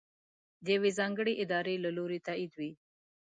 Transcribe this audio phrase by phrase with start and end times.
[0.63, 2.71] د یوې ځانګړې ادارې له لورې تائید وي.